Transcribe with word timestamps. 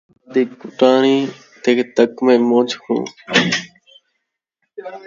ذات 0.03 0.31
دی 0.33 0.41
کُٹاݨی 0.59 1.17
تے 1.61 1.71
تکمے 1.95 2.35
من٘جھ 2.49 2.75
کوں 2.81 3.03